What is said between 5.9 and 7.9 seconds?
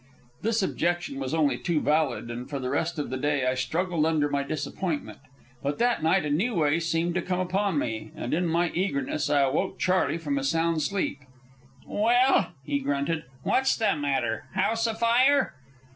night a new way seemed to open to